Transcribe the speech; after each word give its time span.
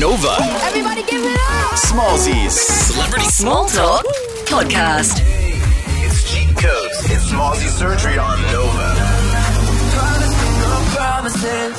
Nova. 0.00 0.34
Everybody 0.64 1.02
give 1.02 1.22
it 1.22 1.38
up! 1.42 1.74
Smallzy's 1.74 2.58
Celebrity 2.58 3.26
Small 3.26 3.66
Talk 3.66 4.02
Podcast. 4.46 5.20
It's 6.02 6.32
cheat 6.32 6.48
codes. 6.56 7.04
It's 7.04 7.30
Smallzy 7.30 7.68
surgery 7.68 8.16
on 8.16 8.40
Nova. 8.50 8.94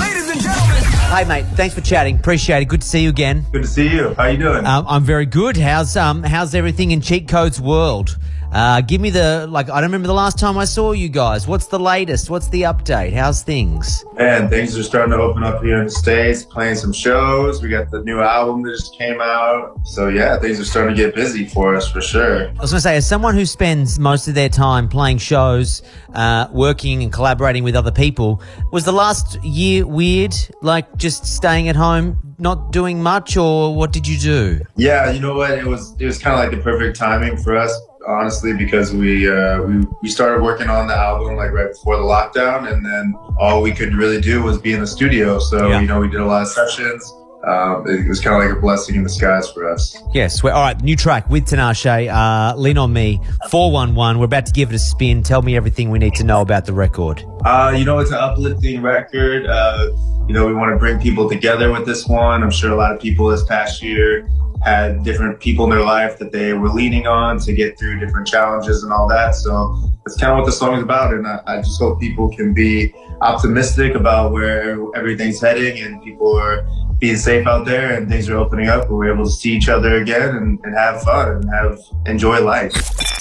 Ladies 0.00 0.30
and 0.30 0.40
gentlemen. 0.40 0.82
Hey 1.14 1.24
mate, 1.28 1.44
thanks 1.56 1.74
for 1.74 1.82
chatting. 1.82 2.16
Appreciate 2.16 2.62
it. 2.62 2.68
Good 2.68 2.80
to 2.80 2.86
see 2.86 3.02
you 3.02 3.10
again. 3.10 3.44
Good 3.52 3.62
to 3.64 3.68
see 3.68 3.88
you. 3.88 4.14
How 4.14 4.28
you 4.28 4.38
doing? 4.38 4.64
Um, 4.64 4.86
I'm 4.88 5.04
very 5.04 5.26
good. 5.26 5.58
How's 5.58 5.94
um 5.94 6.22
how's 6.22 6.54
everything 6.54 6.92
in 6.92 7.02
Cheat 7.02 7.28
Codes 7.28 7.60
world? 7.60 8.16
Uh, 8.56 8.80
give 8.80 9.02
me 9.02 9.10
the 9.10 9.46
like. 9.50 9.68
I 9.68 9.82
don't 9.82 9.90
remember 9.90 10.06
the 10.06 10.14
last 10.14 10.38
time 10.38 10.56
I 10.56 10.64
saw 10.64 10.92
you 10.92 11.10
guys. 11.10 11.46
What's 11.46 11.66
the 11.66 11.78
latest? 11.78 12.30
What's 12.30 12.48
the 12.48 12.62
update? 12.62 13.12
How's 13.12 13.42
things? 13.42 14.02
Man, 14.14 14.48
things 14.48 14.78
are 14.78 14.82
starting 14.82 15.10
to 15.12 15.18
open 15.18 15.42
up 15.44 15.62
here 15.62 15.76
in 15.76 15.84
the 15.84 15.90
States, 15.90 16.42
playing 16.42 16.76
some 16.76 16.94
shows. 16.94 17.60
We 17.62 17.68
got 17.68 17.90
the 17.90 18.02
new 18.02 18.22
album 18.22 18.62
that 18.62 18.70
just 18.70 18.96
came 18.96 19.20
out. 19.20 19.78
So 19.84 20.08
yeah, 20.08 20.38
things 20.38 20.58
are 20.58 20.64
starting 20.64 20.96
to 20.96 21.02
get 21.02 21.14
busy 21.14 21.44
for 21.44 21.76
us 21.76 21.86
for 21.86 22.00
sure. 22.00 22.48
I 22.48 22.52
was 22.58 22.70
to 22.70 22.80
say, 22.80 22.96
as 22.96 23.06
someone 23.06 23.34
who 23.34 23.44
spends 23.44 23.98
most 23.98 24.26
of 24.26 24.34
their 24.34 24.48
time 24.48 24.88
playing 24.88 25.18
shows, 25.18 25.82
uh, 26.14 26.48
working 26.50 27.02
and 27.02 27.12
collaborating 27.12 27.62
with 27.62 27.76
other 27.76 27.92
people, 27.92 28.40
was 28.72 28.86
the 28.86 28.92
last 28.92 29.38
year 29.44 29.86
weird? 29.86 30.34
Like 30.62 30.96
just 30.96 31.26
staying 31.26 31.68
at 31.68 31.76
home, 31.76 32.34
not 32.38 32.72
doing 32.72 33.02
much, 33.02 33.36
or 33.36 33.76
what 33.76 33.92
did 33.92 34.08
you 34.08 34.18
do? 34.18 34.60
Yeah, 34.76 35.10
you 35.10 35.20
know 35.20 35.34
what? 35.34 35.50
It 35.50 35.66
was 35.66 35.94
it 35.98 36.06
was 36.06 36.16
kind 36.16 36.32
of 36.32 36.40
like 36.40 36.56
the 36.56 36.64
perfect 36.64 36.96
timing 36.96 37.36
for 37.36 37.54
us, 37.54 37.78
honestly, 38.06 38.54
because 38.56 38.92
we 38.94 39.28
uh, 39.30 39.62
we 39.62 39.84
we 40.02 40.08
started 40.08 40.42
working 40.42 40.68
on 40.68 40.86
the 40.86 40.94
album 40.94 41.36
like 41.36 41.52
right 41.52 41.68
before 41.72 41.96
the 41.96 42.02
lockdown, 42.02 42.72
and 42.72 42.84
then 42.84 43.14
all 43.38 43.62
we 43.62 43.72
could 43.72 43.94
really 43.94 44.20
do 44.20 44.42
was 44.42 44.58
be 44.58 44.72
in 44.72 44.80
the 44.80 44.86
studio. 44.86 45.38
So 45.38 45.68
Yeah. 45.68 45.80
you 45.80 45.86
know, 45.86 46.00
we 46.00 46.08
did 46.08 46.20
a 46.20 46.26
lot 46.26 46.42
of 46.42 46.48
sessions. 46.48 47.12
Um, 47.46 47.84
it 47.86 48.08
was 48.08 48.20
kind 48.20 48.42
of 48.42 48.48
like 48.48 48.58
a 48.58 48.60
blessing 48.60 48.96
in 48.96 49.04
disguise 49.04 49.48
for 49.52 49.70
us. 49.70 49.96
Yes. 50.12 50.42
We're, 50.42 50.50
all 50.50 50.62
right. 50.62 50.80
New 50.82 50.96
track 50.96 51.30
with 51.30 51.44
Tinashe. 51.46 52.12
Uh, 52.12 52.56
Lean 52.56 52.76
on 52.76 52.92
me. 52.92 53.20
Four 53.50 53.70
one 53.70 53.94
one. 53.94 54.18
We're 54.18 54.24
about 54.24 54.46
to 54.46 54.52
give 54.52 54.70
it 54.70 54.74
a 54.74 54.80
spin. 54.80 55.22
Tell 55.22 55.42
me 55.42 55.54
everything 55.54 55.90
we 55.90 56.00
need 56.00 56.14
to 56.16 56.24
know 56.24 56.40
about 56.40 56.64
the 56.64 56.72
record. 56.72 57.24
Uh, 57.44 57.72
you 57.76 57.84
know, 57.84 58.00
it's 58.00 58.10
an 58.10 58.16
uplifting 58.16 58.82
record. 58.82 59.46
Uh, 59.46 59.90
you 60.26 60.34
know, 60.34 60.44
we 60.44 60.54
want 60.54 60.72
to 60.72 60.76
bring 60.76 60.98
people 60.98 61.28
together 61.28 61.70
with 61.70 61.86
this 61.86 62.08
one. 62.08 62.42
I'm 62.42 62.50
sure 62.50 62.72
a 62.72 62.76
lot 62.76 62.92
of 62.92 63.00
people 63.00 63.28
this 63.28 63.44
past 63.44 63.80
year 63.80 64.28
had 64.66 65.04
different 65.04 65.38
people 65.38 65.64
in 65.64 65.70
their 65.70 65.84
life 65.84 66.18
that 66.18 66.32
they 66.32 66.52
were 66.52 66.68
leaning 66.68 67.06
on 67.06 67.38
to 67.38 67.52
get 67.52 67.78
through 67.78 68.00
different 68.00 68.26
challenges 68.26 68.82
and 68.82 68.92
all 68.92 69.08
that. 69.08 69.36
So 69.36 69.76
that's 70.04 70.18
kind 70.18 70.32
of 70.32 70.38
what 70.38 70.44
the 70.44 70.50
song 70.50 70.74
is 70.74 70.82
about. 70.82 71.14
And 71.14 71.24
I, 71.24 71.40
I 71.46 71.56
just 71.58 71.80
hope 71.80 72.00
people 72.00 72.34
can 72.34 72.52
be 72.52 72.92
optimistic 73.20 73.94
about 73.94 74.32
where 74.32 74.76
everything's 74.96 75.40
heading 75.40 75.80
and 75.84 76.02
people 76.02 76.36
are 76.36 76.66
being 76.98 77.16
safe 77.16 77.46
out 77.46 77.66
there 77.66 77.94
and 77.94 78.08
things 78.08 78.28
are 78.28 78.36
opening 78.36 78.68
up 78.68 78.88
and 78.88 78.96
we're 78.96 79.12
able 79.12 79.24
to 79.24 79.30
see 79.30 79.52
each 79.52 79.68
other 79.68 79.96
again 79.96 80.34
and, 80.36 80.58
and 80.64 80.74
have 80.74 81.02
fun 81.02 81.28
and 81.28 81.50
have 81.50 81.78
enjoy 82.06 82.40
life. 82.40 82.74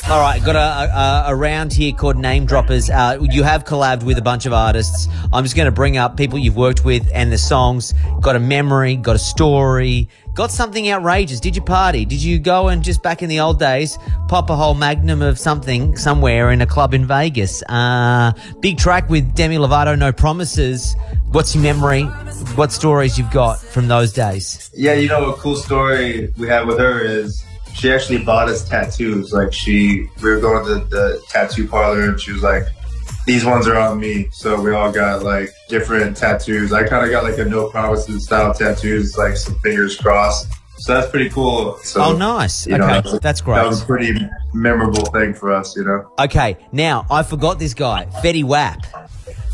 All 0.07 0.21
right, 0.21 0.41
got 0.43 0.55
a, 0.55 0.59
a, 0.59 1.23
a 1.33 1.35
round 1.35 1.73
here 1.73 1.91
called 1.91 2.15
Name 2.15 2.45
Droppers. 2.45 2.91
Uh, 2.91 3.17
you 3.21 3.41
have 3.41 3.65
collabed 3.65 4.03
with 4.03 4.19
a 4.19 4.21
bunch 4.21 4.45
of 4.45 4.53
artists. 4.53 5.07
I'm 5.33 5.43
just 5.43 5.55
going 5.55 5.65
to 5.65 5.71
bring 5.71 5.97
up 5.97 6.15
people 6.15 6.37
you've 6.37 6.55
worked 6.55 6.85
with 6.85 7.09
and 7.11 7.31
the 7.31 7.39
songs. 7.39 7.93
Got 8.21 8.35
a 8.35 8.39
memory, 8.39 8.97
got 8.97 9.15
a 9.15 9.19
story, 9.19 10.07
got 10.35 10.51
something 10.51 10.91
outrageous. 10.91 11.39
Did 11.39 11.55
you 11.55 11.63
party? 11.63 12.05
Did 12.05 12.21
you 12.21 12.37
go 12.37 12.67
and 12.67 12.83
just 12.83 13.01
back 13.01 13.23
in 13.23 13.29
the 13.29 13.39
old 13.39 13.57
days 13.57 13.97
pop 14.27 14.51
a 14.51 14.55
whole 14.55 14.75
magnum 14.75 15.23
of 15.23 15.39
something 15.39 15.97
somewhere 15.97 16.51
in 16.51 16.61
a 16.61 16.67
club 16.67 16.93
in 16.93 17.07
Vegas? 17.07 17.63
Uh, 17.63 18.31
big 18.59 18.77
track 18.77 19.09
with 19.09 19.33
Demi 19.33 19.57
Lovato, 19.57 19.97
No 19.97 20.11
Promises. 20.13 20.95
What's 21.35 21.53
your 21.53 21.63
memory? 21.63 22.03
What 22.55 22.71
stories 22.71 23.17
you've 23.17 23.29
got 23.29 23.59
from 23.59 23.89
those 23.89 24.13
days? 24.13 24.71
Yeah, 24.73 24.93
you 24.93 25.09
know, 25.09 25.33
a 25.33 25.33
cool 25.35 25.57
story 25.57 26.33
we 26.37 26.47
had 26.47 26.65
with 26.65 26.79
her 26.79 27.01
is 27.01 27.43
she 27.73 27.91
actually 27.91 28.23
bought 28.23 28.47
us 28.47 28.63
tattoos. 28.63 29.33
Like 29.33 29.51
she, 29.51 30.07
we 30.23 30.29
were 30.29 30.39
going 30.39 30.65
to 30.65 30.75
the, 30.75 30.85
the 30.85 31.21
tattoo 31.27 31.67
parlor 31.67 32.07
and 32.07 32.21
she 32.21 32.31
was 32.31 32.41
like, 32.41 32.63
these 33.25 33.43
ones 33.43 33.67
are 33.67 33.75
on 33.75 33.99
me. 33.99 34.29
So 34.31 34.61
we 34.61 34.73
all 34.73 34.93
got 34.93 35.23
like 35.23 35.49
different 35.67 36.15
tattoos. 36.15 36.71
I 36.71 36.87
kind 36.87 37.03
of 37.03 37.11
got 37.11 37.25
like 37.25 37.37
a 37.37 37.43
no 37.43 37.67
promises 37.69 38.23
style 38.23 38.53
tattoos, 38.53 39.17
like 39.17 39.35
some 39.35 39.59
fingers 39.59 39.97
crossed. 39.97 40.47
So 40.77 40.93
that's 40.93 41.09
pretty 41.09 41.29
cool. 41.29 41.77
So, 41.83 42.01
Oh, 42.01 42.15
nice. 42.15 42.65
you 42.65 42.77
know, 42.77 42.85
Okay, 42.85 43.11
that 43.11 43.21
that's 43.21 43.41
great. 43.41 43.55
That 43.55 43.67
was 43.67 43.81
a 43.81 43.85
pretty 43.85 44.17
memorable 44.53 45.05
thing 45.07 45.33
for 45.33 45.51
us, 45.51 45.75
you 45.75 45.83
know. 45.83 46.13
Okay, 46.17 46.55
now 46.71 47.05
I 47.11 47.23
forgot 47.23 47.59
this 47.59 47.73
guy, 47.73 48.05
Fetty 48.23 48.43
Wap. 48.45 48.85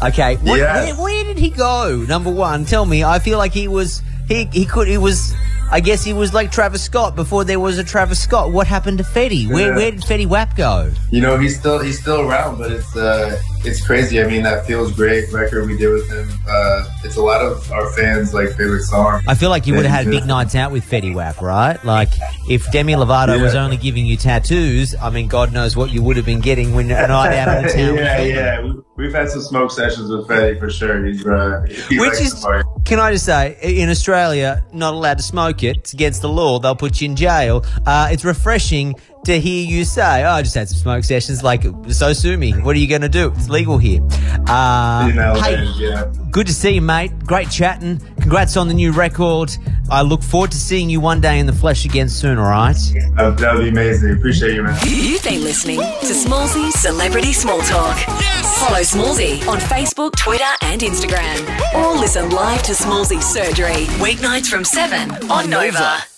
Okay, 0.03 0.35
what, 0.37 0.57
Yes. 0.57 0.97
where, 0.97 1.03
where 1.05 1.23
did 1.25 1.37
he 1.37 1.49
go? 1.51 2.03
Number 2.07 2.31
one, 2.31 2.65
tell 2.65 2.85
me. 2.85 3.03
I 3.03 3.19
feel 3.19 3.37
like 3.37 3.53
he 3.53 3.67
was 3.67 4.01
he 4.27 4.45
he 4.51 4.65
could 4.65 4.87
he 4.87 4.97
was. 4.97 5.33
I 5.71 5.79
guess 5.79 6.03
he 6.03 6.13
was 6.13 6.33
like 6.33 6.51
Travis 6.51 6.83
Scott 6.83 7.15
before 7.15 7.43
there 7.43 7.59
was 7.59 7.77
a 7.77 7.83
Travis 7.83 8.19
Scott. 8.21 8.51
What 8.51 8.67
happened 8.67 8.97
to 8.97 9.03
Fetty? 9.03 9.47
Where 9.51 9.69
Yeah. 9.69 9.75
where 9.75 9.91
did 9.91 10.01
Fetty 10.01 10.27
Wap 10.27 10.55
go? 10.55 10.91
You 11.11 11.21
know, 11.21 11.37
he's 11.37 11.57
still 11.57 11.79
he's 11.79 11.99
still 11.99 12.21
around, 12.21 12.57
but 12.57 12.71
it's 12.71 12.95
uh 12.95 13.39
it's 13.63 13.85
crazy. 13.85 14.19
I 14.21 14.25
mean, 14.25 14.41
that 14.43 14.65
feels 14.65 14.91
great 14.91 15.31
record 15.31 15.67
we 15.67 15.77
did 15.77 15.89
with 15.93 16.09
him. 16.09 16.27
Uh, 16.49 16.83
it's 17.03 17.15
a 17.15 17.21
lot 17.21 17.41
of 17.45 17.71
our 17.71 17.91
fans 17.93 18.33
like 18.33 18.49
favorite 18.49 18.81
song. 18.83 19.21
I 19.27 19.35
feel 19.35 19.51
like 19.51 19.67
you 19.67 19.75
would 19.75 19.85
have 19.85 20.05
had 20.05 20.11
big 20.11 20.25
nights 20.25 20.55
out 20.55 20.71
with 20.71 20.83
Fetty 20.83 21.13
Wap, 21.13 21.41
right? 21.41 21.81
Like 21.85 22.09
if 22.49 22.69
Demi 22.71 22.93
Lovato 22.93 23.39
was 23.41 23.53
only 23.55 23.77
giving 23.77 24.05
you 24.05 24.17
tattoos, 24.17 24.95
I 24.99 25.09
mean, 25.11 25.27
God 25.27 25.53
knows 25.53 25.77
what 25.77 25.91
you 25.91 26.01
would 26.01 26.17
have 26.17 26.25
been 26.25 26.41
getting 26.41 26.73
when 26.73 26.89
a 26.89 27.07
night 27.07 27.37
out 27.37 27.47
on 27.49 27.63
the 27.63 27.69
town. 27.73 27.95
yeah, 27.97 28.19
yeah. 28.21 28.61
We, 28.63 28.73
we've 28.97 29.13
had 29.13 29.29
some 29.29 29.41
smoke 29.41 29.69
sessions 29.71 30.09
with 30.09 30.27
Fetty 30.27 30.59
for 30.59 30.69
sure. 30.71 31.05
He's 31.05 31.25
uh, 31.25 31.63
he 31.87 31.99
Which 31.99 32.13
is. 32.19 32.43
Can 32.91 32.99
I 32.99 33.13
just 33.13 33.23
say, 33.23 33.57
in 33.61 33.87
Australia, 33.87 34.65
not 34.73 34.93
allowed 34.93 35.17
to 35.19 35.23
smoke 35.23 35.63
it. 35.63 35.77
It's 35.77 35.93
against 35.93 36.21
the 36.21 36.27
law. 36.27 36.59
They'll 36.59 36.75
put 36.75 36.99
you 36.99 37.05
in 37.07 37.15
jail. 37.15 37.63
Uh, 37.85 38.09
it's 38.11 38.25
refreshing 38.25 38.95
to 39.23 39.39
hear 39.39 39.65
you 39.65 39.85
say, 39.85 40.25
oh, 40.25 40.31
I 40.31 40.41
just 40.41 40.55
had 40.55 40.67
some 40.67 40.77
smoke 40.77 41.05
sessions. 41.05 41.41
Like, 41.41 41.63
so 41.87 42.11
sue 42.11 42.37
me. 42.37 42.51
What 42.51 42.75
are 42.75 42.79
you 42.79 42.89
going 42.89 43.03
to 43.03 43.07
do? 43.07 43.31
It's 43.37 43.47
legal 43.47 43.77
here. 43.77 44.01
Uh, 44.45 45.07
in 45.09 45.15
LA, 45.15 45.41
hey, 45.41 45.63
yeah. 45.77 46.11
good 46.31 46.47
to 46.47 46.53
see 46.53 46.71
you, 46.71 46.81
mate. 46.81 47.17
Great 47.19 47.49
chatting. 47.49 47.99
Congrats 48.19 48.57
on 48.57 48.67
the 48.67 48.73
new 48.73 48.91
record. 48.91 49.55
I 49.89 50.01
look 50.01 50.21
forward 50.21 50.51
to 50.51 50.57
seeing 50.57 50.89
you 50.89 50.99
one 50.99 51.21
day 51.21 51.39
in 51.39 51.45
the 51.45 51.53
flesh 51.53 51.85
again 51.85 52.09
soon, 52.09 52.39
all 52.39 52.49
right? 52.49 52.75
That 53.15 53.37
that 53.37 53.55
would 53.55 53.63
be 53.63 53.69
amazing. 53.69 54.17
Appreciate 54.17 54.55
you, 54.55 54.63
man. 54.63 54.77
You've 54.85 55.23
been 55.23 55.45
listening 55.45 55.79
to 55.79 56.13
Smallzy 56.13 56.69
Celebrity 56.73 57.31
Small 57.31 57.61
Talk. 57.61 58.40
Follow 58.61 58.81
Smallzy 58.81 59.43
on 59.47 59.57
Facebook, 59.57 60.15
Twitter, 60.15 60.43
and 60.61 60.81
Instagram. 60.81 61.73
Or 61.73 61.99
listen 61.99 62.29
live 62.29 62.61
to 62.61 62.73
Smallzy 62.73 63.19
Surgery, 63.19 63.87
weeknights 63.97 64.51
from 64.51 64.63
7 64.63 65.31
on 65.31 65.49
Nova. 65.49 66.10